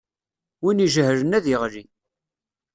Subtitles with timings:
[0.63, 1.83] Win ijehlen ad d-iɣli.